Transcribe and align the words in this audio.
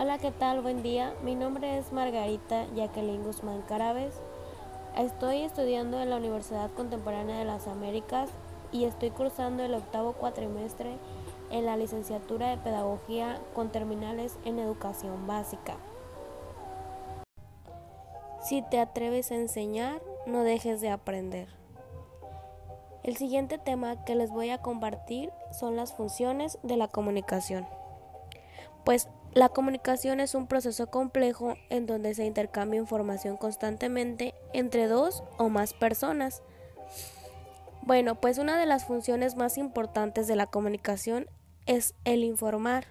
Hola, 0.00 0.18
¿qué 0.18 0.30
tal? 0.30 0.60
Buen 0.60 0.84
día. 0.84 1.12
Mi 1.24 1.34
nombre 1.34 1.76
es 1.76 1.90
Margarita 1.90 2.66
Jacqueline 2.76 3.24
Guzmán 3.24 3.62
Carabes. 3.62 4.14
Estoy 4.96 5.42
estudiando 5.42 6.00
en 6.00 6.08
la 6.08 6.18
Universidad 6.18 6.70
Contemporánea 6.70 7.36
de 7.36 7.44
las 7.44 7.66
Américas 7.66 8.30
y 8.70 8.84
estoy 8.84 9.10
cursando 9.10 9.64
el 9.64 9.74
octavo 9.74 10.12
cuatrimestre 10.12 10.98
en 11.50 11.66
la 11.66 11.76
licenciatura 11.76 12.48
de 12.50 12.58
Pedagogía 12.58 13.40
con 13.54 13.72
terminales 13.72 14.38
en 14.44 14.60
Educación 14.60 15.26
Básica. 15.26 15.74
Si 18.40 18.62
te 18.62 18.78
atreves 18.78 19.32
a 19.32 19.34
enseñar, 19.34 20.00
no 20.26 20.44
dejes 20.44 20.80
de 20.80 20.90
aprender. 20.90 21.48
El 23.02 23.16
siguiente 23.16 23.58
tema 23.58 24.04
que 24.04 24.14
les 24.14 24.30
voy 24.30 24.50
a 24.50 24.62
compartir 24.62 25.32
son 25.50 25.74
las 25.74 25.92
funciones 25.92 26.56
de 26.62 26.76
la 26.76 26.86
comunicación. 26.86 27.66
Pues 28.84 29.08
la 29.34 29.48
comunicación 29.50 30.20
es 30.20 30.34
un 30.34 30.46
proceso 30.46 30.88
complejo 30.88 31.56
en 31.70 31.86
donde 31.86 32.14
se 32.14 32.24
intercambia 32.24 32.80
información 32.80 33.36
constantemente 33.36 34.34
entre 34.52 34.88
dos 34.88 35.22
o 35.36 35.48
más 35.48 35.74
personas. 35.74 36.42
Bueno, 37.82 38.16
pues 38.20 38.38
una 38.38 38.58
de 38.58 38.66
las 38.66 38.84
funciones 38.84 39.36
más 39.36 39.58
importantes 39.58 40.26
de 40.26 40.36
la 40.36 40.46
comunicación 40.46 41.26
es 41.66 41.94
el 42.04 42.24
informar, 42.24 42.86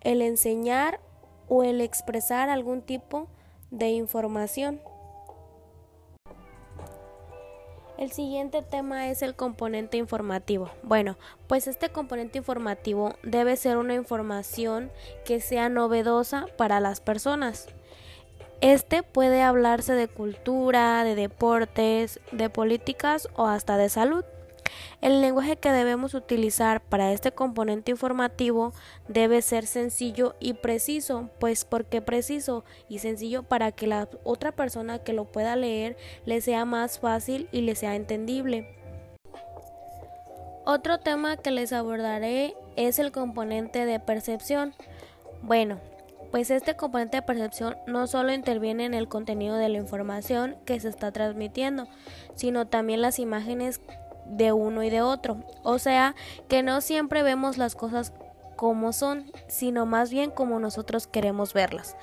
el 0.00 0.22
enseñar 0.22 1.00
o 1.48 1.62
el 1.62 1.80
expresar 1.80 2.48
algún 2.48 2.82
tipo 2.82 3.28
de 3.70 3.90
información. 3.90 4.80
El 8.02 8.10
siguiente 8.10 8.62
tema 8.62 9.10
es 9.10 9.22
el 9.22 9.36
componente 9.36 9.96
informativo. 9.96 10.68
Bueno, 10.82 11.16
pues 11.46 11.68
este 11.68 11.90
componente 11.90 12.38
informativo 12.38 13.14
debe 13.22 13.54
ser 13.56 13.76
una 13.76 13.94
información 13.94 14.90
que 15.24 15.40
sea 15.40 15.68
novedosa 15.68 16.46
para 16.58 16.80
las 16.80 17.00
personas. 17.00 17.68
Este 18.60 19.04
puede 19.04 19.42
hablarse 19.42 19.92
de 19.92 20.08
cultura, 20.08 21.04
de 21.04 21.14
deportes, 21.14 22.18
de 22.32 22.50
políticas 22.50 23.28
o 23.36 23.46
hasta 23.46 23.76
de 23.76 23.88
salud. 23.88 24.24
El 25.02 25.20
lenguaje 25.20 25.56
que 25.56 25.72
debemos 25.72 26.14
utilizar 26.14 26.80
para 26.80 27.10
este 27.10 27.32
componente 27.32 27.90
informativo 27.90 28.72
debe 29.08 29.42
ser 29.42 29.66
sencillo 29.66 30.36
y 30.38 30.54
preciso, 30.54 31.28
pues 31.40 31.64
porque 31.64 32.00
preciso 32.00 32.64
y 32.88 33.00
sencillo 33.00 33.42
para 33.42 33.72
que 33.72 33.88
la 33.88 34.08
otra 34.22 34.52
persona 34.52 35.00
que 35.00 35.12
lo 35.12 35.24
pueda 35.24 35.56
leer 35.56 35.96
le 36.24 36.40
sea 36.40 36.64
más 36.64 37.00
fácil 37.00 37.48
y 37.50 37.62
le 37.62 37.74
sea 37.74 37.96
entendible. 37.96 38.78
Otro 40.64 41.00
tema 41.00 41.36
que 41.36 41.50
les 41.50 41.72
abordaré 41.72 42.54
es 42.76 43.00
el 43.00 43.10
componente 43.10 43.84
de 43.84 43.98
percepción. 43.98 44.72
Bueno, 45.42 45.80
pues 46.30 46.52
este 46.52 46.76
componente 46.76 47.16
de 47.16 47.22
percepción 47.22 47.76
no 47.88 48.06
solo 48.06 48.32
interviene 48.32 48.84
en 48.84 48.94
el 48.94 49.08
contenido 49.08 49.56
de 49.56 49.68
la 49.68 49.78
información 49.78 50.54
que 50.64 50.78
se 50.78 50.88
está 50.88 51.10
transmitiendo, 51.10 51.88
sino 52.36 52.68
también 52.68 53.02
las 53.02 53.18
imágenes 53.18 53.80
de 54.26 54.52
uno 54.52 54.82
y 54.82 54.90
de 54.90 55.02
otro. 55.02 55.38
O 55.62 55.78
sea, 55.78 56.14
que 56.48 56.62
no 56.62 56.80
siempre 56.80 57.22
vemos 57.22 57.58
las 57.58 57.74
cosas 57.74 58.12
como 58.56 58.92
son, 58.92 59.30
sino 59.48 59.86
más 59.86 60.10
bien 60.10 60.30
como 60.30 60.58
nosotros 60.58 61.06
queremos 61.06 61.52
verlas. 61.52 61.96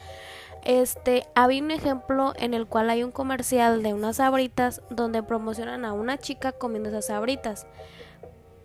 Este, 0.66 1.26
había 1.36 1.64
un 1.64 1.72
ejemplo 1.72 2.34
en 2.36 2.54
el 2.54 2.68
cual 2.68 2.90
hay 2.90 3.04
un 3.04 3.12
comercial 3.12 3.82
de 3.82 3.94
unas 3.94 4.18
sabritas 4.18 4.82
donde 4.90 5.24
promocionan 5.24 5.86
a 5.86 5.94
una 5.94 6.18
chica 6.18 6.52
comiendo 6.52 6.90
esas 6.90 7.08
sabritas. 7.08 7.66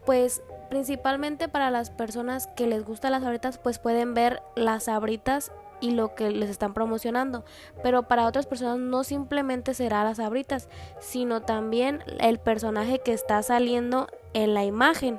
Pues 0.05 0.43
principalmente 0.71 1.49
para 1.49 1.71
las 1.71 1.91
personas 1.91 2.49
que 2.49 2.67
les 2.67 2.85
gustan 2.85 3.13
las 3.13 3.23
sabritas, 3.23 3.59
pues 3.59 3.79
pueden 3.79 4.13
ver 4.13 4.43
las 4.57 4.85
sabritas 4.85 5.53
y 5.81 5.93
lo 5.93 6.15
que 6.15 6.31
les 6.31 6.51
están 6.51 6.75
promocionando. 6.75 7.45
Pero 7.83 8.05
para 8.09 8.27
otras 8.27 8.47
personas 8.47 8.79
no 8.79 9.05
simplemente 9.05 9.75
será 9.75 10.05
las 10.05 10.19
abritas, 10.19 10.69
sino 11.01 11.43
también 11.43 12.03
el 12.21 12.39
personaje 12.39 13.01
que 13.01 13.13
está 13.13 13.43
saliendo 13.43 14.09
en 14.33 14.55
la 14.55 14.65
imagen. 14.65 15.19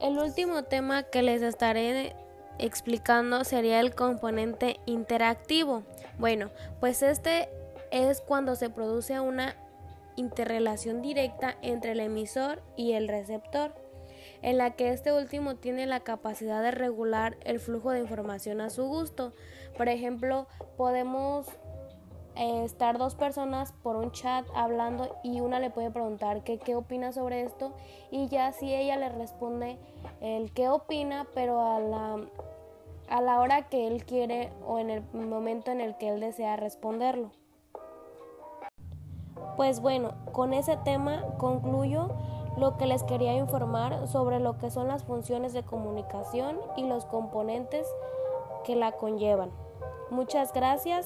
El 0.00 0.18
último 0.18 0.64
tema 0.64 1.04
que 1.04 1.22
les 1.22 1.42
estaré 1.42 2.14
explicando 2.58 3.44
sería 3.44 3.80
el 3.80 3.94
componente 3.94 4.80
interactivo. 4.86 5.82
Bueno, 6.18 6.50
pues 6.80 7.02
este 7.02 7.48
es 7.90 8.20
cuando 8.20 8.54
se 8.54 8.70
produce 8.70 9.20
una 9.20 9.56
interrelación 10.16 11.02
directa 11.02 11.56
entre 11.62 11.92
el 11.92 12.00
emisor 12.00 12.62
y 12.76 12.92
el 12.92 13.08
receptor 13.08 13.74
en 14.44 14.58
la 14.58 14.72
que 14.72 14.90
este 14.90 15.10
último 15.10 15.56
tiene 15.56 15.86
la 15.86 16.00
capacidad 16.00 16.62
de 16.62 16.70
regular 16.70 17.38
el 17.44 17.60
flujo 17.60 17.92
de 17.92 18.00
información 18.00 18.60
a 18.60 18.68
su 18.68 18.84
gusto. 18.84 19.32
Por 19.74 19.88
ejemplo, 19.88 20.46
podemos 20.76 21.46
eh, 22.36 22.62
estar 22.62 22.98
dos 22.98 23.14
personas 23.14 23.72
por 23.82 23.96
un 23.96 24.12
chat 24.12 24.44
hablando 24.54 25.16
y 25.24 25.40
una 25.40 25.60
le 25.60 25.70
puede 25.70 25.90
preguntar 25.90 26.44
qué 26.44 26.76
opina 26.76 27.10
sobre 27.12 27.40
esto 27.40 27.72
y 28.10 28.28
ya 28.28 28.52
si 28.52 28.74
ella 28.74 28.98
le 28.98 29.08
responde 29.08 29.78
el 30.20 30.52
qué 30.52 30.68
opina, 30.68 31.26
pero 31.34 31.62
a 31.62 31.80
la, 31.80 32.20
a 33.08 33.22
la 33.22 33.40
hora 33.40 33.70
que 33.70 33.86
él 33.86 34.04
quiere 34.04 34.52
o 34.66 34.78
en 34.78 34.90
el 34.90 35.02
momento 35.14 35.70
en 35.70 35.80
el 35.80 35.96
que 35.96 36.10
él 36.10 36.20
desea 36.20 36.56
responderlo. 36.56 37.30
Pues 39.56 39.80
bueno, 39.80 40.12
con 40.32 40.52
ese 40.52 40.76
tema 40.76 41.24
concluyo 41.38 42.10
lo 42.56 42.76
que 42.76 42.86
les 42.86 43.02
quería 43.02 43.34
informar 43.34 44.06
sobre 44.06 44.38
lo 44.38 44.58
que 44.58 44.70
son 44.70 44.88
las 44.88 45.04
funciones 45.04 45.52
de 45.52 45.64
comunicación 45.64 46.58
y 46.76 46.86
los 46.86 47.04
componentes 47.06 47.86
que 48.64 48.76
la 48.76 48.92
conllevan. 48.92 49.50
Muchas 50.10 50.52
gracias 50.52 51.02